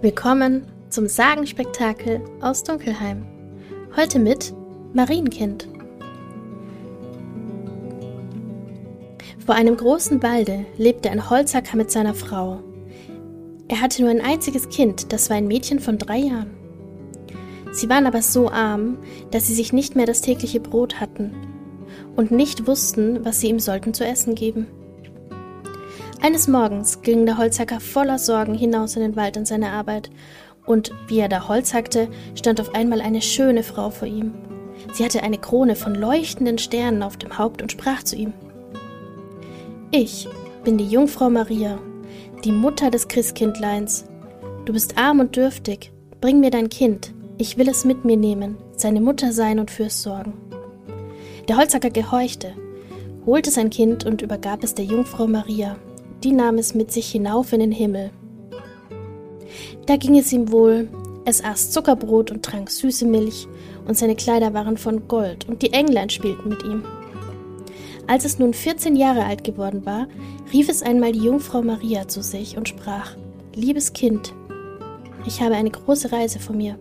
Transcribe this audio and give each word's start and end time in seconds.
Willkommen 0.00 0.64
zum 0.90 1.08
Sagenspektakel 1.08 2.20
aus 2.40 2.62
Dunkelheim. 2.62 3.26
Heute 3.96 4.20
mit 4.20 4.54
Marienkind. 4.92 5.66
Vor 9.44 9.56
einem 9.56 9.76
großen 9.76 10.22
Walde 10.22 10.66
lebte 10.76 11.10
ein 11.10 11.28
Holzhacker 11.28 11.76
mit 11.76 11.90
seiner 11.90 12.14
Frau. 12.14 12.60
Er 13.66 13.80
hatte 13.80 14.02
nur 14.02 14.12
ein 14.12 14.20
einziges 14.20 14.68
Kind, 14.68 15.12
das 15.12 15.30
war 15.30 15.36
ein 15.36 15.48
Mädchen 15.48 15.80
von 15.80 15.98
drei 15.98 16.18
Jahren. 16.18 16.52
Sie 17.72 17.88
waren 17.88 18.06
aber 18.06 18.22
so 18.22 18.48
arm, 18.52 18.98
dass 19.32 19.48
sie 19.48 19.54
sich 19.54 19.72
nicht 19.72 19.96
mehr 19.96 20.06
das 20.06 20.20
tägliche 20.20 20.60
Brot 20.60 21.00
hatten 21.00 21.34
und 22.14 22.30
nicht 22.30 22.68
wussten, 22.68 23.24
was 23.24 23.40
sie 23.40 23.48
ihm 23.48 23.58
sollten 23.58 23.94
zu 23.94 24.06
essen 24.06 24.36
geben. 24.36 24.68
Eines 26.20 26.48
Morgens 26.48 27.02
ging 27.02 27.26
der 27.26 27.38
Holzhacker 27.38 27.78
voller 27.78 28.18
Sorgen 28.18 28.54
hinaus 28.54 28.96
in 28.96 29.02
den 29.02 29.14
Wald 29.14 29.36
an 29.36 29.46
seine 29.46 29.70
Arbeit, 29.70 30.10
und 30.66 30.90
wie 31.06 31.20
er 31.20 31.28
da 31.28 31.48
Holz 31.48 31.72
hackte, 31.72 32.08
stand 32.34 32.60
auf 32.60 32.74
einmal 32.74 33.00
eine 33.00 33.22
schöne 33.22 33.62
Frau 33.62 33.90
vor 33.90 34.08
ihm. 34.08 34.34
Sie 34.92 35.04
hatte 35.04 35.22
eine 35.22 35.38
Krone 35.38 35.76
von 35.76 35.94
leuchtenden 35.94 36.58
Sternen 36.58 37.02
auf 37.02 37.16
dem 37.16 37.38
Haupt 37.38 37.62
und 37.62 37.72
sprach 37.72 38.02
zu 38.02 38.16
ihm 38.16 38.32
Ich 39.92 40.28
bin 40.64 40.76
die 40.76 40.88
Jungfrau 40.88 41.30
Maria, 41.30 41.78
die 42.44 42.52
Mutter 42.52 42.90
des 42.90 43.08
Christkindleins. 43.08 44.04
Du 44.64 44.72
bist 44.72 44.98
arm 44.98 45.20
und 45.20 45.36
dürftig, 45.36 45.92
bring 46.20 46.40
mir 46.40 46.50
dein 46.50 46.68
Kind, 46.68 47.14
ich 47.38 47.56
will 47.56 47.68
es 47.68 47.84
mit 47.84 48.04
mir 48.04 48.16
nehmen, 48.16 48.56
seine 48.76 49.00
Mutter 49.00 49.32
sein 49.32 49.60
und 49.60 49.70
fürs 49.70 50.02
sorgen. 50.02 50.34
Der 51.46 51.56
Holzhacker 51.56 51.90
gehorchte, 51.90 52.54
holte 53.24 53.50
sein 53.52 53.70
Kind 53.70 54.04
und 54.04 54.20
übergab 54.20 54.64
es 54.64 54.74
der 54.74 54.84
Jungfrau 54.84 55.26
Maria, 55.26 55.76
die 56.24 56.32
nahm 56.32 56.58
es 56.58 56.74
mit 56.74 56.92
sich 56.92 57.10
hinauf 57.10 57.52
in 57.52 57.60
den 57.60 57.72
Himmel. 57.72 58.10
Da 59.86 59.96
ging 59.96 60.18
es 60.18 60.32
ihm 60.32 60.50
wohl, 60.52 60.88
es 61.24 61.42
aß 61.42 61.70
Zuckerbrot 61.70 62.30
und 62.30 62.42
trank 62.42 62.70
süße 62.70 63.06
Milch, 63.06 63.46
und 63.86 63.96
seine 63.96 64.16
Kleider 64.16 64.52
waren 64.52 64.76
von 64.76 65.08
Gold, 65.08 65.48
und 65.48 65.62
die 65.62 65.72
Englein 65.72 66.10
spielten 66.10 66.48
mit 66.48 66.62
ihm. 66.62 66.84
Als 68.06 68.24
es 68.24 68.38
nun 68.38 68.54
14 68.54 68.96
Jahre 68.96 69.24
alt 69.24 69.44
geworden 69.44 69.84
war, 69.84 70.08
rief 70.52 70.68
es 70.68 70.82
einmal 70.82 71.12
die 71.12 71.24
Jungfrau 71.24 71.62
Maria 71.62 72.08
zu 72.08 72.22
sich 72.22 72.56
und 72.56 72.68
sprach, 72.68 73.16
Liebes 73.54 73.92
Kind, 73.92 74.32
ich 75.26 75.42
habe 75.42 75.54
eine 75.54 75.70
große 75.70 76.12
Reise 76.12 76.38
vor 76.38 76.56
mir. 76.56 76.78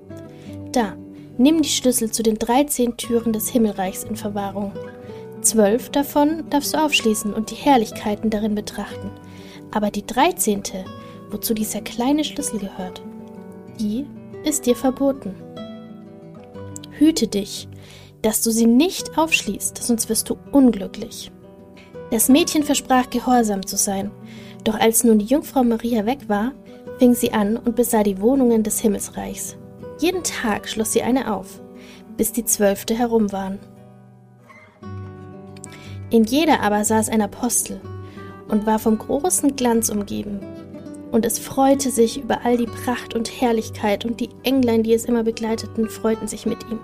Da, 0.71 0.95
nimm 1.37 1.61
die 1.61 1.69
Schlüssel 1.69 2.11
zu 2.11 2.23
den 2.23 2.39
13 2.39 2.95
Türen 2.97 3.33
des 3.33 3.49
Himmelreichs 3.49 4.03
in 4.03 4.15
Verwahrung. 4.15 4.71
Zwölf 5.41 5.89
davon 5.89 6.49
darfst 6.49 6.73
du 6.73 6.77
aufschließen 6.77 7.33
und 7.33 7.51
die 7.51 7.55
Herrlichkeiten 7.55 8.29
darin 8.29 8.55
betrachten, 8.55 9.11
aber 9.71 9.91
die 9.91 10.05
dreizehnte, 10.05 10.85
wozu 11.29 11.53
dieser 11.53 11.81
kleine 11.81 12.23
Schlüssel 12.23 12.59
gehört, 12.59 13.01
die 13.79 14.05
ist 14.43 14.65
dir 14.65 14.75
verboten. 14.75 15.35
Hüte 16.91 17.27
dich, 17.27 17.67
dass 18.21 18.41
du 18.41 18.51
sie 18.51 18.65
nicht 18.65 19.17
aufschließt, 19.17 19.81
sonst 19.83 20.09
wirst 20.09 20.29
du 20.29 20.37
unglücklich. 20.51 21.31
Das 22.11 22.29
Mädchen 22.29 22.63
versprach 22.63 23.09
gehorsam 23.09 23.65
zu 23.65 23.77
sein, 23.77 24.11
doch 24.63 24.75
als 24.75 25.03
nun 25.03 25.19
die 25.19 25.25
Jungfrau 25.25 25.63
Maria 25.63 26.05
weg 26.05 26.27
war, 26.27 26.53
fing 26.99 27.13
sie 27.13 27.33
an 27.33 27.57
und 27.57 27.75
besah 27.75 28.03
die 28.03 28.19
Wohnungen 28.21 28.63
des 28.63 28.79
Himmelsreichs. 28.79 29.57
Jeden 29.99 30.23
Tag 30.23 30.67
schloss 30.67 30.93
sie 30.93 31.03
eine 31.03 31.33
auf, 31.33 31.61
bis 32.15 32.31
die 32.31 32.45
zwölfte 32.45 32.95
herum 32.95 33.31
waren. 33.31 33.59
In 36.09 36.23
jeder 36.23 36.61
aber 36.61 36.83
saß 36.85 37.09
ein 37.09 37.21
Apostel, 37.21 37.81
und 38.49 38.65
war 38.65 38.79
vom 38.79 38.97
großen 38.97 39.55
Glanz 39.55 39.89
umgeben. 39.89 40.39
Und 41.11 41.25
es 41.25 41.39
freute 41.39 41.89
sich 41.89 42.21
über 42.21 42.43
all 42.43 42.57
die 42.57 42.65
Pracht 42.65 43.13
und 43.15 43.41
Herrlichkeit, 43.41 44.05
und 44.05 44.19
die 44.19 44.29
Englein, 44.43 44.83
die 44.83 44.93
es 44.93 45.05
immer 45.05 45.23
begleiteten, 45.23 45.89
freuten 45.89 46.27
sich 46.27 46.45
mit 46.45 46.63
ihm. 46.69 46.79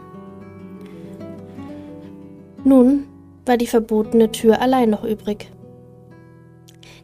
Nun 2.64 3.06
war 3.46 3.58
die 3.58 3.68
verbotene 3.68 4.32
Tür 4.32 4.62
allein 4.62 4.90
noch 4.90 5.04
übrig. 5.04 5.52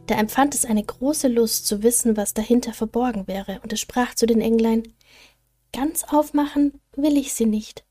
Da 0.06 0.16
empfand 0.16 0.54
es 0.54 0.64
eine 0.64 0.82
große 0.82 1.28
Lust 1.28 1.66
zu 1.66 1.82
wissen, 1.82 2.16
was 2.16 2.34
dahinter 2.34 2.72
verborgen 2.72 3.28
wäre, 3.28 3.60
und 3.62 3.72
es 3.72 3.80
sprach 3.80 4.14
zu 4.14 4.26
den 4.26 4.40
Englein 4.40 4.82
Ganz 5.72 6.04
aufmachen 6.10 6.80
will 6.96 7.16
ich 7.16 7.32
sie 7.32 7.46
nicht, 7.46 7.84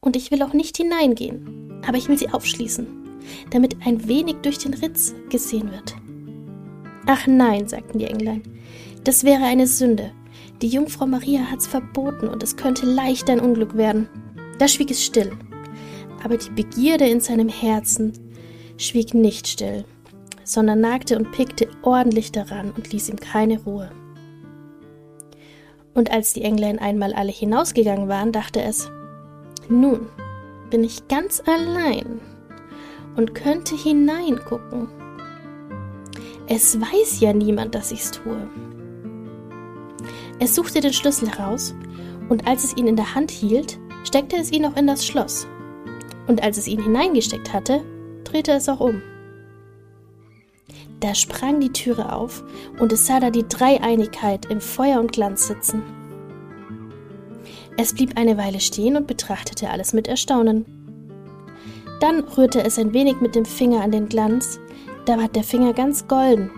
und 0.00 0.16
ich 0.16 0.30
will 0.30 0.42
auch 0.42 0.52
nicht 0.52 0.76
hineingehen, 0.76 1.82
aber 1.86 1.96
ich 1.96 2.08
will 2.08 2.18
sie 2.18 2.28
aufschließen 2.28 2.99
damit 3.50 3.76
ein 3.84 4.06
wenig 4.08 4.36
durch 4.42 4.58
den 4.58 4.74
Ritz 4.74 5.14
gesehen 5.28 5.70
wird. 5.70 5.94
Ach 7.06 7.26
nein, 7.26 7.68
sagten 7.68 7.98
die 7.98 8.06
Englein, 8.06 8.42
das 9.04 9.24
wäre 9.24 9.44
eine 9.44 9.66
Sünde. 9.66 10.12
Die 10.62 10.68
Jungfrau 10.68 11.06
Maria 11.06 11.50
hat's 11.50 11.66
verboten 11.66 12.28
und 12.28 12.42
es 12.42 12.56
könnte 12.56 12.84
leicht 12.86 13.30
ein 13.30 13.40
Unglück 13.40 13.76
werden. 13.76 14.08
Da 14.58 14.68
schwieg 14.68 14.90
es 14.90 15.02
still. 15.02 15.32
Aber 16.22 16.36
die 16.36 16.50
Begierde 16.50 17.08
in 17.08 17.20
seinem 17.20 17.48
Herzen 17.48 18.12
schwieg 18.76 19.14
nicht 19.14 19.48
still, 19.48 19.84
sondern 20.44 20.80
nagte 20.80 21.16
und 21.16 21.32
pickte 21.32 21.68
ordentlich 21.82 22.30
daran 22.30 22.72
und 22.72 22.92
ließ 22.92 23.08
ihm 23.08 23.16
keine 23.16 23.58
Ruhe. 23.62 23.90
Und 25.94 26.10
als 26.10 26.34
die 26.34 26.42
Englein 26.42 26.78
einmal 26.78 27.14
alle 27.14 27.32
hinausgegangen 27.32 28.08
waren, 28.08 28.32
dachte 28.32 28.62
es, 28.62 28.90
nun 29.68 30.08
bin 30.70 30.84
ich 30.84 31.08
ganz 31.08 31.42
allein 31.46 32.20
und 33.20 33.34
könnte 33.34 33.76
hineingucken. 33.76 34.88
Es 36.46 36.80
weiß 36.80 37.20
ja 37.20 37.34
niemand, 37.34 37.74
dass 37.74 37.92
ich's 37.92 38.10
tue. 38.12 38.48
Es 40.38 40.54
suchte 40.54 40.80
den 40.80 40.94
Schlüssel 40.94 41.28
heraus, 41.28 41.74
und 42.30 42.46
als 42.46 42.64
es 42.64 42.76
ihn 42.78 42.86
in 42.86 42.96
der 42.96 43.14
Hand 43.14 43.30
hielt, 43.30 43.78
steckte 44.04 44.36
es 44.36 44.50
ihn 44.50 44.64
auch 44.64 44.74
in 44.74 44.86
das 44.86 45.04
Schloss. 45.04 45.46
Und 46.28 46.42
als 46.42 46.56
es 46.56 46.66
ihn 46.66 46.82
hineingesteckt 46.82 47.52
hatte, 47.52 47.82
drehte 48.24 48.52
es 48.52 48.70
auch 48.70 48.80
um. 48.80 49.02
Da 51.00 51.14
sprang 51.14 51.60
die 51.60 51.74
Türe 51.74 52.14
auf, 52.14 52.42
und 52.78 52.90
es 52.90 53.06
sah 53.06 53.20
da 53.20 53.28
die 53.28 53.46
Dreieinigkeit 53.46 54.46
im 54.46 54.62
Feuer 54.62 54.98
und 54.98 55.12
Glanz 55.12 55.46
sitzen. 55.46 55.82
Es 57.76 57.92
blieb 57.92 58.16
eine 58.16 58.38
Weile 58.38 58.60
stehen 58.60 58.96
und 58.96 59.06
betrachtete 59.06 59.68
alles 59.68 59.92
mit 59.92 60.08
Erstaunen. 60.08 60.79
Dann 62.00 62.20
rührte 62.20 62.64
es 62.64 62.78
ein 62.78 62.94
wenig 62.94 63.20
mit 63.20 63.34
dem 63.34 63.44
Finger 63.44 63.82
an 63.82 63.92
den 63.92 64.08
Glanz, 64.08 64.58
da 65.04 65.18
ward 65.18 65.36
der 65.36 65.44
Finger 65.44 65.74
ganz 65.74 66.08
golden. 66.08 66.50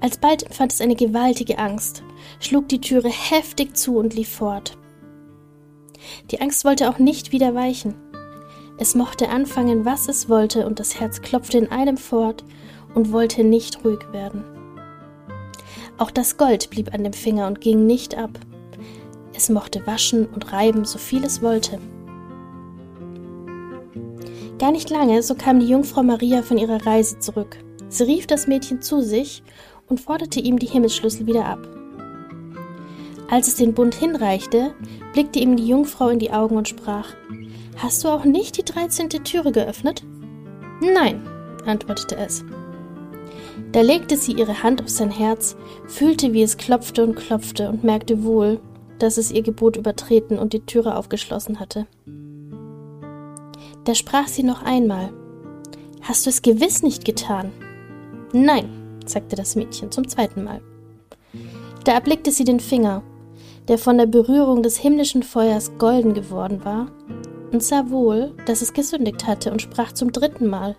Alsbald 0.00 0.42
empfand 0.42 0.72
es 0.72 0.80
eine 0.80 0.96
gewaltige 0.96 1.58
Angst, 1.58 2.02
schlug 2.40 2.68
die 2.68 2.80
Türe 2.80 3.08
heftig 3.08 3.76
zu 3.76 3.96
und 3.96 4.14
lief 4.14 4.28
fort. 4.28 4.76
Die 6.30 6.40
Angst 6.40 6.64
wollte 6.64 6.90
auch 6.90 6.98
nicht 6.98 7.32
wieder 7.32 7.54
weichen. 7.54 7.94
Es 8.76 8.94
mochte 8.94 9.28
anfangen, 9.28 9.84
was 9.84 10.08
es 10.08 10.28
wollte, 10.28 10.66
und 10.66 10.80
das 10.80 10.98
Herz 10.98 11.22
klopfte 11.22 11.58
in 11.58 11.70
einem 11.70 11.96
fort 11.96 12.44
und 12.94 13.12
wollte 13.12 13.44
nicht 13.44 13.84
ruhig 13.84 14.00
werden. 14.12 14.44
Auch 15.96 16.10
das 16.10 16.36
Gold 16.36 16.70
blieb 16.70 16.92
an 16.92 17.04
dem 17.04 17.12
Finger 17.12 17.46
und 17.46 17.60
ging 17.60 17.86
nicht 17.86 18.16
ab. 18.16 18.30
Es 19.32 19.48
mochte 19.48 19.86
waschen 19.86 20.26
und 20.26 20.52
reiben, 20.52 20.84
so 20.84 20.98
viel 20.98 21.24
es 21.24 21.40
wollte. 21.40 21.78
Gar 24.64 24.72
nicht 24.72 24.88
lange, 24.88 25.22
so 25.22 25.34
kam 25.34 25.60
die 25.60 25.68
Jungfrau 25.68 26.02
Maria 26.02 26.40
von 26.40 26.56
ihrer 26.56 26.86
Reise 26.86 27.18
zurück. 27.18 27.58
Sie 27.90 28.04
rief 28.04 28.26
das 28.26 28.46
Mädchen 28.46 28.80
zu 28.80 29.02
sich 29.02 29.42
und 29.90 30.00
forderte 30.00 30.40
ihm 30.40 30.58
die 30.58 30.64
Himmelsschlüssel 30.64 31.26
wieder 31.26 31.44
ab. 31.44 31.58
Als 33.28 33.46
es 33.46 33.56
den 33.56 33.74
Bund 33.74 33.94
hinreichte, 33.94 34.72
blickte 35.12 35.38
ihm 35.38 35.56
die 35.56 35.68
Jungfrau 35.68 36.08
in 36.08 36.18
die 36.18 36.30
Augen 36.30 36.56
und 36.56 36.66
sprach: 36.66 37.08
Hast 37.76 38.02
du 38.02 38.08
auch 38.08 38.24
nicht 38.24 38.56
die 38.56 38.64
dreizehnte 38.64 39.22
Türe 39.22 39.52
geöffnet? 39.52 40.02
Nein, 40.80 41.28
antwortete 41.66 42.16
es. 42.16 42.42
Da 43.72 43.82
legte 43.82 44.16
sie 44.16 44.32
ihre 44.32 44.62
Hand 44.62 44.80
auf 44.80 44.88
sein 44.88 45.10
Herz, 45.10 45.58
fühlte, 45.88 46.32
wie 46.32 46.42
es 46.42 46.56
klopfte 46.56 47.04
und 47.04 47.16
klopfte 47.16 47.68
und 47.68 47.84
merkte 47.84 48.24
wohl, 48.24 48.60
dass 48.98 49.18
es 49.18 49.30
ihr 49.30 49.42
Gebot 49.42 49.76
übertreten 49.76 50.38
und 50.38 50.54
die 50.54 50.64
Türe 50.64 50.96
aufgeschlossen 50.96 51.60
hatte. 51.60 51.86
Da 53.84 53.94
sprach 53.94 54.28
sie 54.28 54.42
noch 54.42 54.62
einmal. 54.62 55.12
Hast 56.02 56.26
du 56.26 56.30
es 56.30 56.42
gewiss 56.42 56.82
nicht 56.82 57.04
getan? 57.04 57.52
Nein, 58.32 58.98
sagte 59.06 59.36
das 59.36 59.56
Mädchen 59.56 59.90
zum 59.90 60.08
zweiten 60.08 60.42
Mal. 60.42 60.60
Da 61.84 61.92
erblickte 61.92 62.32
sie 62.32 62.44
den 62.44 62.60
Finger, 62.60 63.02
der 63.68 63.78
von 63.78 63.98
der 63.98 64.06
Berührung 64.06 64.62
des 64.62 64.76
himmlischen 64.78 65.22
Feuers 65.22 65.72
golden 65.78 66.14
geworden 66.14 66.64
war, 66.64 66.88
und 67.52 67.62
sah 67.62 67.90
wohl, 67.90 68.34
dass 68.46 68.62
es 68.62 68.72
gesündigt 68.72 69.26
hatte, 69.26 69.52
und 69.52 69.62
sprach 69.62 69.92
zum 69.92 70.10
dritten 70.10 70.48
Mal. 70.48 70.76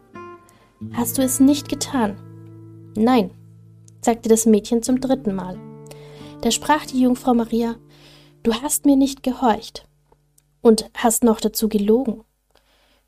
Hast 0.94 1.18
du 1.18 1.22
es 1.22 1.40
nicht 1.40 1.70
getan? 1.70 2.18
Nein, 2.98 3.32
sagte 4.02 4.30
das 4.30 4.46
Mädchen 4.46 4.84
zum 4.84 5.00
dritten 5.00 5.34
Mal. 5.34 5.58
Da 6.42 6.52
sprach 6.52 6.86
die 6.86 7.02
Jungfrau 7.02 7.34
Maria, 7.34 7.76
Du 8.44 8.54
hast 8.54 8.86
mir 8.86 8.96
nicht 8.96 9.24
gehorcht 9.24 9.88
und 10.62 10.90
hast 10.94 11.24
noch 11.24 11.40
dazu 11.40 11.68
gelogen. 11.68 12.25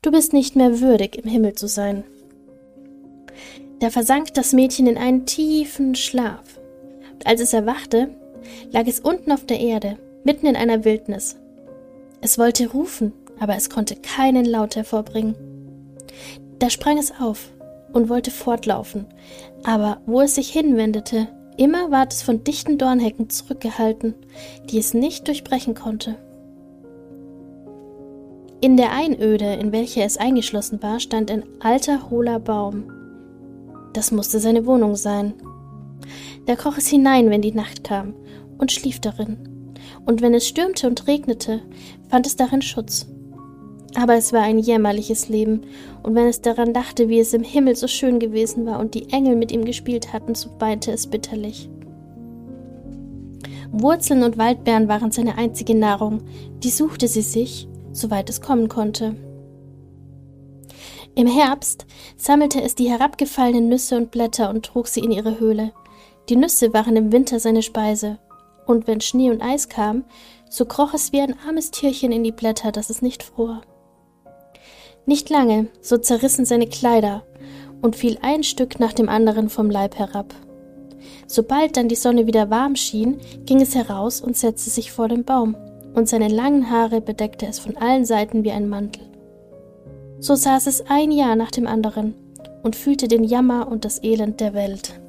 Du 0.00 0.12
bist 0.12 0.32
nicht 0.32 0.54
mehr 0.54 0.80
würdig, 0.80 1.16
im 1.16 1.28
Himmel 1.28 1.54
zu 1.54 1.66
sein. 1.66 2.04
Da 3.80 3.90
versank 3.90 4.32
das 4.34 4.52
Mädchen 4.52 4.86
in 4.86 4.96
einen 4.96 5.26
tiefen 5.26 5.94
Schlaf. 5.96 6.60
als 7.24 7.40
es 7.40 7.52
erwachte, 7.52 8.10
lag 8.70 8.86
es 8.86 9.00
unten 9.00 9.32
auf 9.32 9.44
der 9.44 9.58
Erde, 9.58 9.98
mitten 10.22 10.46
in 10.46 10.54
einer 10.54 10.84
Wildnis. 10.84 11.36
Es 12.20 12.38
wollte 12.38 12.70
rufen, 12.70 13.12
aber 13.40 13.56
es 13.56 13.70
konnte 13.70 13.96
keinen 13.96 14.44
Laut 14.44 14.76
hervorbringen. 14.76 15.34
Da 16.60 16.70
sprang 16.70 16.96
es 16.96 17.12
auf 17.20 17.50
und 17.92 18.08
wollte 18.08 18.30
fortlaufen, 18.30 19.06
aber 19.64 20.00
wo 20.06 20.20
es 20.20 20.36
sich 20.36 20.50
hinwendete, 20.50 21.26
immer 21.56 21.90
ward 21.90 22.12
es 22.12 22.22
von 22.22 22.44
dichten 22.44 22.78
Dornhecken 22.78 23.30
zurückgehalten, 23.30 24.14
die 24.70 24.78
es 24.78 24.94
nicht 24.94 25.26
durchbrechen 25.26 25.74
konnte. 25.74 26.16
In 28.60 28.76
der 28.76 28.90
Einöde, 28.90 29.54
in 29.54 29.70
welche 29.70 30.02
es 30.02 30.16
eingeschlossen 30.16 30.82
war, 30.82 30.98
stand 30.98 31.30
ein 31.30 31.44
alter, 31.60 32.10
hohler 32.10 32.40
Baum. 32.40 32.90
Das 33.92 34.10
musste 34.10 34.40
seine 34.40 34.66
Wohnung 34.66 34.96
sein. 34.96 35.34
Da 36.46 36.56
kroch 36.56 36.76
es 36.76 36.88
hinein, 36.88 37.30
wenn 37.30 37.40
die 37.40 37.52
Nacht 37.52 37.84
kam, 37.84 38.14
und 38.58 38.72
schlief 38.72 38.98
darin. 38.98 39.36
Und 40.06 40.22
wenn 40.22 40.34
es 40.34 40.48
stürmte 40.48 40.88
und 40.88 41.06
regnete, 41.06 41.62
fand 42.08 42.26
es 42.26 42.34
darin 42.34 42.60
Schutz. 42.60 43.06
Aber 43.94 44.14
es 44.14 44.32
war 44.32 44.42
ein 44.42 44.58
jämmerliches 44.58 45.28
Leben, 45.28 45.60
und 46.02 46.16
wenn 46.16 46.26
es 46.26 46.40
daran 46.40 46.72
dachte, 46.72 47.08
wie 47.08 47.20
es 47.20 47.34
im 47.34 47.44
Himmel 47.44 47.76
so 47.76 47.86
schön 47.86 48.18
gewesen 48.18 48.66
war 48.66 48.80
und 48.80 48.94
die 48.94 49.08
Engel 49.10 49.36
mit 49.36 49.52
ihm 49.52 49.64
gespielt 49.64 50.12
hatten, 50.12 50.34
so 50.34 50.50
weinte 50.58 50.90
es 50.90 51.06
bitterlich. 51.06 51.70
Wurzeln 53.70 54.24
und 54.24 54.36
Waldbeeren 54.36 54.88
waren 54.88 55.12
seine 55.12 55.38
einzige 55.38 55.76
Nahrung, 55.76 56.22
die 56.64 56.70
suchte 56.70 57.06
sie 57.06 57.22
sich, 57.22 57.68
soweit 57.92 58.30
es 58.30 58.40
kommen 58.40 58.68
konnte. 58.68 59.16
Im 61.14 61.26
Herbst 61.26 61.86
sammelte 62.16 62.62
es 62.62 62.74
die 62.74 62.88
herabgefallenen 62.88 63.68
Nüsse 63.68 63.96
und 63.96 64.10
Blätter 64.10 64.50
und 64.50 64.64
trug 64.64 64.86
sie 64.86 65.00
in 65.00 65.10
ihre 65.10 65.40
Höhle. 65.40 65.72
Die 66.28 66.36
Nüsse 66.36 66.72
waren 66.72 66.94
im 66.96 67.10
Winter 67.10 67.40
seine 67.40 67.62
Speise, 67.62 68.18
und 68.66 68.86
wenn 68.86 69.00
Schnee 69.00 69.30
und 69.30 69.42
Eis 69.42 69.68
kam, 69.68 70.04
so 70.48 70.64
kroch 70.64 70.94
es 70.94 71.12
wie 71.12 71.20
ein 71.20 71.34
armes 71.46 71.70
Tierchen 71.70 72.12
in 72.12 72.22
die 72.22 72.32
Blätter, 72.32 72.70
dass 72.70 72.90
es 72.90 73.02
nicht 73.02 73.22
fror. 73.22 73.62
Nicht 75.06 75.30
lange, 75.30 75.68
so 75.80 75.96
zerrissen 75.96 76.44
seine 76.44 76.68
Kleider 76.68 77.24
und 77.80 77.96
fiel 77.96 78.18
ein 78.22 78.44
Stück 78.44 78.78
nach 78.78 78.92
dem 78.92 79.08
anderen 79.08 79.48
vom 79.48 79.70
Leib 79.70 79.98
herab. 79.98 80.34
Sobald 81.26 81.76
dann 81.76 81.88
die 81.88 81.96
Sonne 81.96 82.26
wieder 82.26 82.50
warm 82.50 82.76
schien, 82.76 83.18
ging 83.44 83.60
es 83.60 83.74
heraus 83.74 84.20
und 84.20 84.36
setzte 84.36 84.70
sich 84.70 84.92
vor 84.92 85.08
den 85.08 85.24
Baum 85.24 85.56
und 85.98 86.08
seine 86.08 86.28
langen 86.28 86.70
Haare 86.70 87.00
bedeckte 87.00 87.46
es 87.46 87.58
von 87.58 87.76
allen 87.76 88.04
Seiten 88.04 88.44
wie 88.44 88.52
ein 88.52 88.68
Mantel. 88.68 89.02
So 90.20 90.36
saß 90.36 90.68
es 90.68 90.86
ein 90.88 91.10
Jahr 91.10 91.34
nach 91.34 91.50
dem 91.50 91.66
anderen 91.66 92.14
und 92.62 92.76
fühlte 92.76 93.08
den 93.08 93.24
Jammer 93.24 93.66
und 93.66 93.84
das 93.84 94.02
Elend 94.04 94.38
der 94.38 94.54
Welt. 94.54 95.00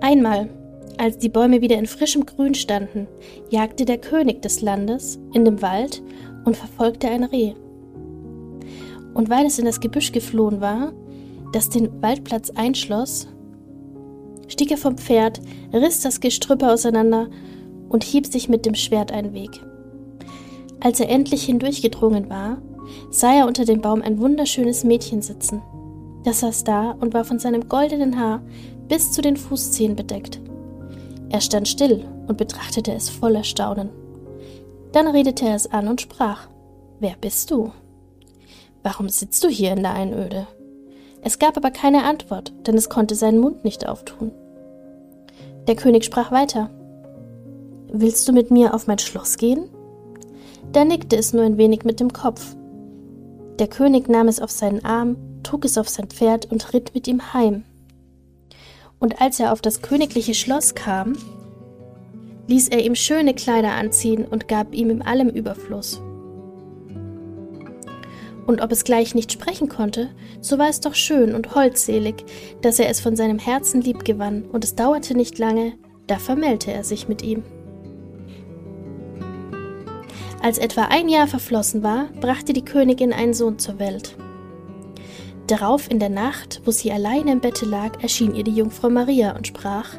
Einmal, 0.00 0.48
als 0.96 1.18
die 1.18 1.28
Bäume 1.28 1.60
wieder 1.60 1.76
in 1.76 1.86
frischem 1.86 2.24
Grün 2.24 2.54
standen, 2.54 3.08
jagte 3.50 3.84
der 3.84 3.98
König 3.98 4.42
des 4.42 4.60
Landes 4.60 5.18
in 5.32 5.44
dem 5.44 5.62
Wald 5.62 6.02
und 6.44 6.56
verfolgte 6.56 7.08
ein 7.08 7.24
Reh. 7.24 7.54
Und 9.12 9.28
weil 9.28 9.46
es 9.46 9.58
in 9.58 9.64
das 9.64 9.80
Gebüsch 9.80 10.12
geflohen 10.12 10.60
war, 10.60 10.92
das 11.52 11.68
den 11.68 12.00
Waldplatz 12.00 12.50
einschloss, 12.50 13.26
stieg 14.48 14.70
er 14.70 14.76
vom 14.76 14.98
Pferd, 14.98 15.40
riss 15.72 16.00
das 16.00 16.20
Gestrüppe 16.20 16.70
auseinander 16.70 17.28
und 17.88 18.04
hieb 18.04 18.26
sich 18.26 18.48
mit 18.48 18.66
dem 18.66 18.74
Schwert 18.74 19.12
einen 19.12 19.32
Weg. 19.32 19.60
Als 20.80 21.00
er 21.00 21.08
endlich 21.08 21.44
hindurchgedrungen 21.44 22.28
war, 22.28 22.58
sah 23.10 23.34
er 23.34 23.46
unter 23.46 23.64
dem 23.64 23.80
Baum 23.80 24.02
ein 24.02 24.18
wunderschönes 24.18 24.84
Mädchen 24.84 25.22
sitzen. 25.22 25.62
Das 26.24 26.40
saß 26.40 26.64
da 26.64 26.92
und 26.92 27.14
war 27.14 27.24
von 27.24 27.38
seinem 27.38 27.68
goldenen 27.68 28.18
Haar 28.18 28.42
bis 28.88 29.12
zu 29.12 29.22
den 29.22 29.36
Fußzehen 29.36 29.96
bedeckt. 29.96 30.40
Er 31.28 31.40
stand 31.40 31.68
still 31.68 32.04
und 32.28 32.38
betrachtete 32.38 32.92
es 32.92 33.08
voller 33.08 33.44
Staunen. 33.44 33.90
Dann 34.92 35.08
redete 35.08 35.46
er 35.46 35.54
es 35.54 35.66
an 35.66 35.88
und 35.88 36.00
sprach 36.00 36.48
Wer 36.98 37.14
bist 37.20 37.50
du? 37.50 37.72
Warum 38.82 39.08
sitzt 39.08 39.42
du 39.44 39.48
hier 39.48 39.72
in 39.72 39.82
der 39.82 39.92
Einöde? 39.92 40.46
Es 41.22 41.38
gab 41.38 41.56
aber 41.56 41.70
keine 41.70 42.04
Antwort, 42.04 42.52
denn 42.66 42.76
es 42.76 42.88
konnte 42.88 43.14
seinen 43.14 43.40
Mund 43.40 43.64
nicht 43.64 43.88
auftun. 43.88 44.30
Der 45.66 45.76
König 45.76 46.04
sprach 46.04 46.30
weiter. 46.30 46.70
Willst 47.92 48.28
du 48.28 48.32
mit 48.32 48.50
mir 48.50 48.74
auf 48.74 48.86
mein 48.86 48.98
Schloss 48.98 49.36
gehen? 49.36 49.68
Da 50.72 50.84
nickte 50.84 51.16
es 51.16 51.32
nur 51.32 51.44
ein 51.44 51.58
wenig 51.58 51.84
mit 51.84 52.00
dem 52.00 52.12
Kopf. 52.12 52.56
Der 53.58 53.68
König 53.68 54.08
nahm 54.08 54.28
es 54.28 54.40
auf 54.40 54.50
seinen 54.50 54.84
Arm, 54.84 55.16
trug 55.42 55.64
es 55.64 55.78
auf 55.78 55.88
sein 55.88 56.08
Pferd 56.08 56.50
und 56.50 56.72
ritt 56.72 56.94
mit 56.94 57.08
ihm 57.08 57.32
heim. 57.32 57.64
Und 58.98 59.20
als 59.20 59.40
er 59.40 59.52
auf 59.52 59.60
das 59.60 59.82
königliche 59.82 60.34
Schloss 60.34 60.74
kam, 60.74 61.16
ließ 62.48 62.68
er 62.68 62.84
ihm 62.84 62.94
schöne 62.94 63.34
Kleider 63.34 63.72
anziehen 63.72 64.24
und 64.24 64.48
gab 64.48 64.74
ihm 64.74 64.90
in 64.90 65.02
allem 65.02 65.28
Überfluss 65.28 66.00
und 68.46 68.60
ob 68.60 68.72
es 68.72 68.84
gleich 68.84 69.14
nicht 69.14 69.32
sprechen 69.32 69.68
konnte, 69.68 70.10
so 70.40 70.58
war 70.58 70.68
es 70.68 70.80
doch 70.80 70.94
schön 70.94 71.34
und 71.34 71.54
holdselig, 71.54 72.24
dass 72.62 72.78
er 72.78 72.88
es 72.88 73.00
von 73.00 73.16
seinem 73.16 73.38
Herzen 73.38 73.80
lieb 73.80 74.04
gewann, 74.04 74.44
und 74.44 74.64
es 74.64 74.74
dauerte 74.74 75.16
nicht 75.16 75.38
lange, 75.38 75.72
da 76.06 76.18
vermählte 76.18 76.72
er 76.72 76.84
sich 76.84 77.08
mit 77.08 77.22
ihm. 77.22 77.42
Als 80.42 80.58
etwa 80.58 80.82
ein 80.82 81.08
Jahr 81.08 81.26
verflossen 81.26 81.82
war, 81.82 82.06
brachte 82.20 82.52
die 82.52 82.64
Königin 82.64 83.12
einen 83.12 83.34
Sohn 83.34 83.58
zur 83.58 83.78
Welt. 83.78 84.16
Darauf 85.48 85.90
in 85.90 85.98
der 85.98 86.08
Nacht, 86.08 86.60
wo 86.64 86.70
sie 86.70 86.92
allein 86.92 87.28
im 87.28 87.40
Bette 87.40 87.66
lag, 87.66 88.02
erschien 88.02 88.34
ihr 88.34 88.44
die 88.44 88.54
Jungfrau 88.54 88.90
Maria 88.90 89.36
und 89.36 89.46
sprach 89.46 89.94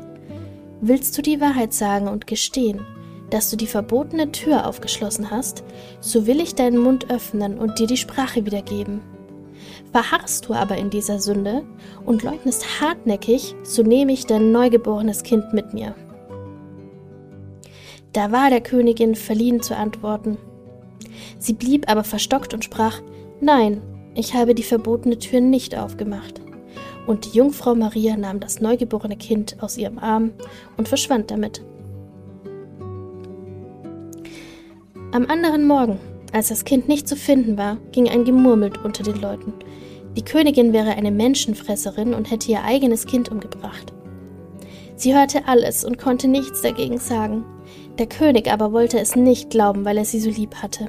Willst 0.79 1.17
du 1.17 1.21
die 1.21 1.41
Wahrheit 1.41 1.73
sagen 1.73 2.07
und 2.07 2.27
gestehen, 2.27 2.85
dass 3.29 3.49
du 3.49 3.57
die 3.57 3.67
verbotene 3.67 4.31
Tür 4.31 4.67
aufgeschlossen 4.67 5.31
hast, 5.31 5.63
so 5.99 6.27
will 6.27 6.39
ich 6.39 6.55
deinen 6.55 6.77
Mund 6.77 7.09
öffnen 7.09 7.57
und 7.57 7.79
dir 7.79 7.87
die 7.87 7.97
Sprache 7.97 8.45
wiedergeben. 8.45 9.01
Verharrst 9.91 10.47
du 10.47 10.53
aber 10.53 10.77
in 10.77 10.89
dieser 10.89 11.19
Sünde 11.19 11.63
und 12.05 12.23
leugnest 12.23 12.81
hartnäckig, 12.81 13.55
so 13.63 13.83
nehme 13.83 14.13
ich 14.13 14.25
dein 14.25 14.51
neugeborenes 14.51 15.23
Kind 15.23 15.53
mit 15.53 15.73
mir. 15.73 15.95
Da 18.13 18.31
war 18.31 18.49
der 18.49 18.61
Königin 18.61 19.15
verliehen 19.15 19.61
zu 19.61 19.75
antworten. 19.75 20.37
Sie 21.39 21.53
blieb 21.53 21.89
aber 21.89 22.03
verstockt 22.03 22.53
und 22.53 22.63
sprach, 22.63 23.01
Nein, 23.39 23.81
ich 24.15 24.33
habe 24.33 24.55
die 24.55 24.63
verbotene 24.63 25.19
Tür 25.19 25.41
nicht 25.41 25.77
aufgemacht. 25.77 26.41
Und 27.05 27.25
die 27.25 27.37
Jungfrau 27.37 27.75
Maria 27.75 28.17
nahm 28.17 28.39
das 28.39 28.59
neugeborene 28.59 29.15
Kind 29.15 29.57
aus 29.61 29.77
ihrem 29.77 29.99
Arm 29.99 30.31
und 30.75 30.87
verschwand 30.87 31.31
damit. 31.31 31.61
Am 35.13 35.25
anderen 35.27 35.65
Morgen, 35.65 35.99
als 36.33 36.49
das 36.49 36.65
Kind 36.65 36.89
nicht 36.89 37.07
zu 37.07 37.15
finden 37.15 37.57
war, 37.57 37.77
ging 37.93 38.09
ein 38.09 38.25
Gemurmel 38.25 38.73
unter 38.83 39.03
den 39.03 39.21
Leuten. 39.21 39.53
Die 40.17 40.25
Königin 40.25 40.73
wäre 40.73 40.91
eine 40.91 41.11
Menschenfresserin 41.11 42.13
und 42.13 42.29
hätte 42.29 42.51
ihr 42.51 42.63
eigenes 42.65 43.05
Kind 43.05 43.29
umgebracht. 43.29 43.93
Sie 44.97 45.15
hörte 45.15 45.47
alles 45.47 45.85
und 45.85 45.97
konnte 45.97 46.27
nichts 46.27 46.61
dagegen 46.61 46.97
sagen. 46.97 47.45
Der 47.97 48.07
König 48.07 48.51
aber 48.51 48.73
wollte 48.73 48.99
es 48.99 49.15
nicht 49.15 49.49
glauben, 49.49 49.85
weil 49.85 49.97
er 49.97 50.05
sie 50.05 50.19
so 50.19 50.29
lieb 50.29 50.55
hatte. 50.55 50.87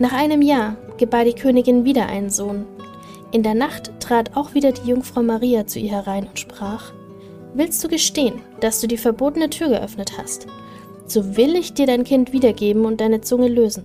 Nach 0.00 0.12
einem 0.12 0.42
Jahr 0.42 0.76
gebar 0.96 1.24
die 1.24 1.34
Königin 1.34 1.84
wieder 1.84 2.06
einen 2.06 2.30
Sohn. 2.30 2.66
In 3.30 3.44
der 3.44 3.54
Nacht 3.54 3.92
trat 4.00 4.36
auch 4.36 4.54
wieder 4.54 4.72
die 4.72 4.88
Jungfrau 4.88 5.22
Maria 5.22 5.68
zu 5.68 5.78
ihr 5.78 5.92
herein 5.92 6.26
und 6.26 6.38
sprach 6.40 6.92
Willst 7.54 7.82
du 7.84 7.88
gestehen, 7.88 8.40
dass 8.60 8.80
du 8.80 8.88
die 8.88 8.98
verbotene 8.98 9.50
Tür 9.50 9.68
geöffnet 9.68 10.18
hast? 10.18 10.48
So 11.10 11.36
will 11.36 11.56
ich 11.56 11.74
dir 11.74 11.86
dein 11.86 12.04
Kind 12.04 12.32
wiedergeben 12.32 12.84
und 12.84 13.00
deine 13.00 13.20
Zunge 13.20 13.48
lösen. 13.48 13.84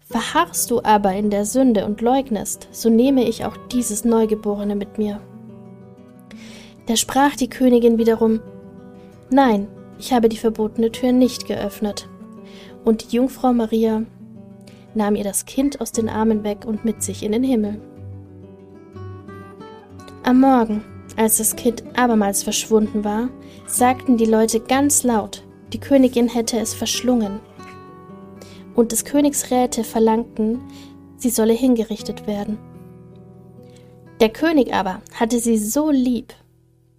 Verharrst 0.00 0.70
du 0.70 0.82
aber 0.82 1.12
in 1.14 1.30
der 1.30 1.44
Sünde 1.44 1.84
und 1.84 2.00
leugnest, 2.00 2.68
so 2.72 2.88
nehme 2.88 3.28
ich 3.28 3.44
auch 3.44 3.56
dieses 3.70 4.04
Neugeborene 4.04 4.74
mit 4.74 4.98
mir. 4.98 5.20
Da 6.86 6.96
sprach 6.96 7.36
die 7.36 7.48
Königin 7.48 7.98
wiederum, 7.98 8.40
Nein, 9.30 9.68
ich 9.98 10.12
habe 10.12 10.28
die 10.28 10.36
verbotene 10.36 10.90
Tür 10.90 11.12
nicht 11.12 11.46
geöffnet. 11.46 12.08
Und 12.84 13.04
die 13.12 13.16
Jungfrau 13.16 13.52
Maria 13.52 14.02
nahm 14.94 15.14
ihr 15.14 15.22
das 15.22 15.44
Kind 15.44 15.80
aus 15.80 15.92
den 15.92 16.08
Armen 16.08 16.42
weg 16.42 16.64
und 16.66 16.84
mit 16.84 17.02
sich 17.02 17.22
in 17.22 17.30
den 17.30 17.44
Himmel. 17.44 17.80
Am 20.24 20.40
Morgen, 20.40 20.82
als 21.16 21.38
das 21.38 21.54
Kind 21.54 21.84
abermals 21.96 22.42
verschwunden 22.42 23.04
war, 23.04 23.28
sagten 23.66 24.16
die 24.16 24.24
Leute 24.24 24.58
ganz 24.58 25.04
laut, 25.04 25.44
die 25.72 25.80
Königin 25.80 26.28
hätte 26.28 26.58
es 26.58 26.74
verschlungen. 26.74 27.40
Und 28.74 28.92
des 28.92 29.04
Königs 29.04 29.50
Räte 29.50 29.84
verlangten, 29.84 30.60
sie 31.16 31.30
solle 31.30 31.52
hingerichtet 31.52 32.26
werden. 32.26 32.58
Der 34.20 34.28
König 34.28 34.74
aber 34.74 35.02
hatte 35.14 35.38
sie 35.38 35.58
so 35.58 35.90
lieb, 35.90 36.34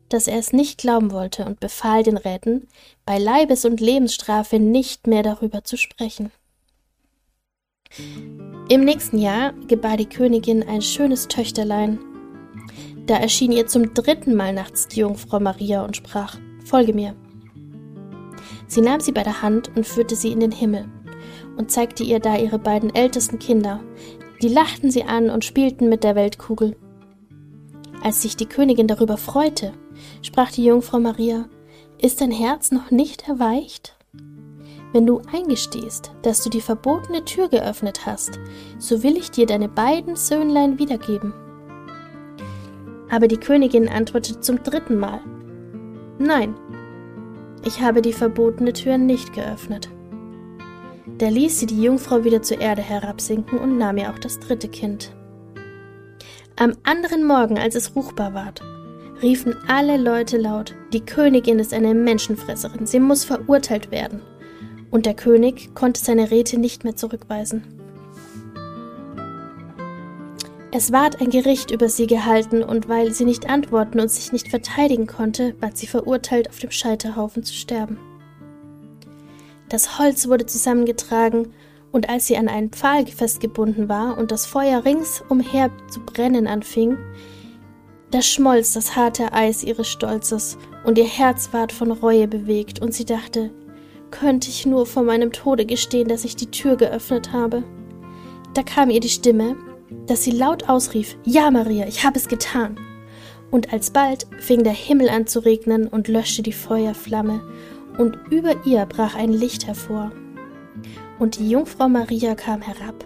dass 0.10 0.28
er 0.28 0.38
es 0.38 0.54
nicht 0.54 0.80
glauben 0.80 1.12
wollte 1.12 1.46
und 1.46 1.60
befahl 1.60 2.04
den 2.04 2.18
Räten, 2.18 2.68
bei 3.06 3.18
Leibes- 3.18 3.66
und 3.66 3.80
Lebensstrafe 3.80 4.60
nicht 4.60 5.08
mehr 5.08 5.24
darüber 5.24 5.64
zu 5.64 5.78
sprechen. 5.78 6.32
Im 8.70 8.84
nächsten 8.84 9.18
Jahr 9.18 9.54
gebar 9.68 9.98
die 9.98 10.08
Königin 10.08 10.64
ein 10.68 10.82
schönes 10.82 11.28
Töchterlein. 11.28 12.00
Da 13.06 13.18
erschien 13.18 13.52
ihr 13.52 13.68
zum 13.68 13.94
dritten 13.94 14.36
Mal 14.36 14.54
nachts 14.54 14.88
die 14.88 15.02
Jungfrau 15.02 15.40
Maria 15.40 15.84
und 15.84 15.98
sprach, 15.98 16.38
Folge 16.66 16.94
mir. 16.94 17.16
Sie 18.72 18.80
nahm 18.80 19.02
sie 19.02 19.12
bei 19.12 19.24
der 19.24 19.42
Hand 19.42 19.70
und 19.76 19.86
führte 19.86 20.16
sie 20.16 20.32
in 20.32 20.40
den 20.40 20.54
Himmel 20.54 20.86
und 21.58 21.70
zeigte 21.70 22.04
ihr 22.04 22.22
da 22.22 22.38
ihre 22.38 22.58
beiden 22.58 22.96
ältesten 22.96 23.38
Kinder. 23.38 23.82
Die 24.42 24.48
lachten 24.48 24.90
sie 24.90 25.04
an 25.04 25.30
und 25.30 25.44
spielten 25.44 25.90
mit 25.90 26.06
der 26.06 26.16
Weltkugel. 26.16 26.78
Als 28.02 28.22
sich 28.22 28.38
die 28.38 28.46
Königin 28.46 28.88
darüber 28.88 29.18
freute, 29.18 29.74
sprach 30.22 30.54
die 30.54 30.64
Jungfrau 30.64 31.02
Maria, 31.02 31.50
Ist 32.02 32.22
dein 32.22 32.32
Herz 32.32 32.72
noch 32.72 32.92
nicht 32.92 33.28
erweicht? 33.28 33.98
Wenn 34.94 35.06
du 35.06 35.20
eingestehst, 35.30 36.14
dass 36.22 36.42
du 36.42 36.50
die 36.50 36.62
verbotene 36.62 37.26
Tür 37.26 37.50
geöffnet 37.50 38.06
hast, 38.06 38.40
so 38.80 39.04
will 39.04 39.18
ich 39.18 39.32
dir 39.32 39.48
deine 39.48 39.68
beiden 39.68 40.16
Söhnlein 40.16 40.80
wiedergeben. 40.80 41.34
Aber 43.10 43.28
die 43.28 43.36
Königin 43.36 43.90
antwortete 43.90 44.40
zum 44.40 44.64
dritten 44.64 44.98
Mal 44.98 45.20
Nein, 46.20 46.56
ich 47.64 47.82
habe 47.82 48.02
die 48.02 48.14
verbotene 48.14 48.74
Tür 48.74 48.98
nicht 48.98 49.34
geöffnet. 49.34 49.90
Da 51.18 51.30
ließ 51.30 51.60
sie 51.60 51.66
die 51.66 51.82
Jungfrau 51.82 52.24
wieder 52.24 52.42
zur 52.42 52.62
Erde 52.62 52.82
herabsinken 52.82 53.60
und 53.60 53.78
nahm 53.78 53.98
ihr 53.98 54.12
auch 54.12 54.20
das 54.20 54.40
dritte 54.40 54.68
Kind. 54.68 55.14
Am 56.56 56.74
anderen 56.84 57.26
Morgen, 57.26 57.58
als 57.58 57.76
es 57.76 57.96
ruchbar 57.96 58.34
ward, 58.34 58.62
riefen 59.22 59.56
alle 59.68 59.98
Leute 59.98 60.38
laut, 60.38 60.76
die 60.94 61.06
Königin 61.06 61.60
ist 61.60 61.74
eine 61.74 61.94
Menschenfresserin, 61.94 62.86
sie 62.86 63.00
muss 63.00 63.24
verurteilt 63.24 63.92
werden. 63.92 64.22
Und 64.90 65.06
der 65.06 65.14
König 65.14 65.74
konnte 65.74 66.02
seine 66.02 66.32
Räte 66.32 66.60
nicht 66.60 66.84
mehr 66.84 66.96
zurückweisen. 66.96 67.81
Es 70.74 70.94
ward 70.94 71.20
ein 71.20 71.30
Gericht 71.30 71.72
über 71.72 71.90
sie 71.90 72.08
gehalten, 72.08 72.64
und 72.64 72.88
weil 72.88 73.12
sie 73.12 73.26
nicht 73.26 73.50
antworten 73.50 74.00
und 74.00 74.10
sich 74.10 74.32
nicht 74.32 74.48
verteidigen 74.48 75.06
konnte, 75.06 75.54
ward 75.60 75.78
sie 75.78 75.88
verurteilt, 75.88 76.50
auf 76.50 76.60
dem 76.60 76.72
Scheiterhaufen 76.72 77.44
zu 77.44 77.54
sterben. 77.54 78.00
Das 79.68 80.00
Holz 80.00 80.30
wurde 80.30 80.46
zusammengetragen, 80.46 81.54
und 81.92 82.10
als 82.10 82.28
sie 82.28 82.38
an 82.38 82.48
einen 82.48 82.70
Pfahl 82.70 83.06
festgebunden 83.06 83.90
war 83.90 84.18
und 84.18 84.32
das 84.32 84.46
Feuer 84.46 84.86
ringsumher 84.86 85.72
zu 85.90 86.00
brennen 86.00 86.48
anfing, 86.48 86.98
da 88.12 88.22
schmolz 88.22 88.74
das 88.74 88.96
harte 88.96 89.34
Eis 89.34 89.64
ihres 89.64 89.90
Stolzes, 89.90 90.58
und 90.86 90.98
ihr 90.98 91.06
Herz 91.06 91.50
ward 91.52 91.74
von 91.74 91.92
Reue 91.92 92.30
bewegt, 92.30 92.82
und 92.82 92.94
sie 92.94 93.06
dachte, 93.06 93.52
könnte 94.10 94.50
ich 94.50 94.66
nur 94.66 94.86
vor 94.86 95.04
meinem 95.04 95.34
Tode 95.34 95.66
gestehen, 95.66 96.08
dass 96.08 96.24
ich 96.24 96.38
die 96.38 96.52
Tür 96.52 96.78
geöffnet 96.78 97.34
habe. 97.34 97.64
Da 98.54 98.64
kam 98.64 98.90
ihr 98.90 99.00
die 99.00 99.10
Stimme, 99.10 99.56
dass 100.08 100.24
sie 100.24 100.32
laut 100.32 100.70
ausrief 100.70 101.18
Ja, 101.24 101.52
Maria, 101.52 101.88
ich 101.88 102.04
habe 102.04 102.18
es 102.18 102.28
getan. 102.28 102.80
Und 103.50 103.74
alsbald 103.74 104.28
fing 104.40 104.64
der 104.64 104.74
Himmel 104.74 105.10
an 105.10 105.28
zu 105.28 105.40
regnen 105.40 105.88
und 105.88 106.08
löschte 106.08 106.42
die 106.42 106.54
Feuerflamme, 106.54 107.42
und 107.98 108.18
über 108.30 108.66
ihr 108.66 108.86
brach 108.86 109.16
ein 109.16 109.34
Licht 109.34 109.68
hervor. 109.68 110.12
Und 111.20 111.38
die 111.38 111.50
Jungfrau 111.50 111.90
Maria 111.90 112.36
kam 112.36 112.62
herab 112.62 113.06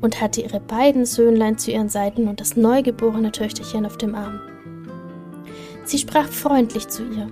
und 0.00 0.20
hatte 0.20 0.40
ihre 0.40 0.60
beiden 0.60 1.04
Söhnlein 1.04 1.58
zu 1.58 1.70
ihren 1.70 1.88
Seiten 1.88 2.28
und 2.28 2.40
das 2.40 2.56
neugeborene 2.56 3.30
Töchterchen 3.30 3.86
auf 3.86 3.98
dem 3.98 4.14
Arm. 4.14 4.40
Sie 5.84 5.98
sprach 5.98 6.28
freundlich 6.28 6.88
zu 6.88 7.02
ihr, 7.04 7.28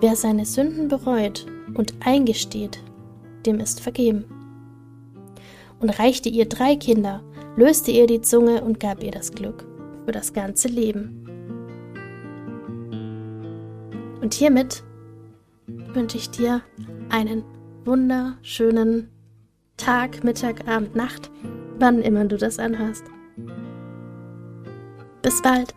Wer 0.00 0.16
seine 0.16 0.46
Sünden 0.46 0.88
bereut 0.88 1.44
und 1.74 1.94
eingesteht, 2.00 2.82
dem 3.44 3.60
ist 3.60 3.80
vergeben. 3.80 4.24
Und 5.78 5.90
reichte 5.98 6.30
ihr 6.30 6.46
drei 6.46 6.76
Kinder, 6.76 7.22
löste 7.56 7.90
ihr 7.90 8.06
die 8.06 8.20
Zunge 8.20 8.62
und 8.62 8.80
gab 8.80 9.02
ihr 9.02 9.10
das 9.10 9.32
Glück 9.32 9.66
für 10.04 10.12
das 10.12 10.32
ganze 10.32 10.68
Leben. 10.68 11.26
Und 14.20 14.34
hiermit 14.34 14.82
wünsche 15.66 16.16
ich 16.16 16.30
dir 16.30 16.62
einen 17.08 17.44
wunderschönen 17.84 19.08
Tag, 19.76 20.22
Mittag, 20.24 20.68
Abend, 20.68 20.94
Nacht, 20.94 21.30
wann 21.78 22.02
immer 22.02 22.24
du 22.26 22.36
das 22.36 22.58
anhörst. 22.58 23.04
Bis 25.22 25.40
bald. 25.42 25.74